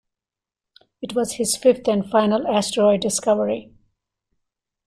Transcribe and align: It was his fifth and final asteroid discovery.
It 1.03 1.13
was 1.13 1.33
his 1.33 1.55
fifth 1.55 1.87
and 1.87 2.09
final 2.09 2.47
asteroid 2.47 3.01
discovery. 3.01 3.71